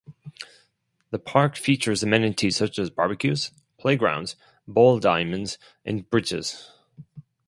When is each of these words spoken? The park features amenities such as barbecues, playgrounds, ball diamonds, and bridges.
The 1.11 1.19
park 1.19 1.55
features 1.55 2.01
amenities 2.01 2.55
such 2.55 2.79
as 2.79 2.89
barbecues, 2.89 3.51
playgrounds, 3.77 4.35
ball 4.67 4.97
diamonds, 4.97 5.59
and 5.85 6.09
bridges. 6.09 6.71